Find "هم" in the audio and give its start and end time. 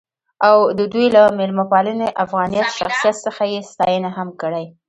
4.17-4.29